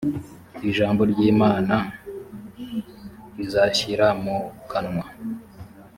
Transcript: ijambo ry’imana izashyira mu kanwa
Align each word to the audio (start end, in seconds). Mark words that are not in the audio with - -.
ijambo 0.69 1.01
ry’imana 1.11 1.75
izashyira 3.43 4.07
mu 4.23 4.37
kanwa 4.69 5.05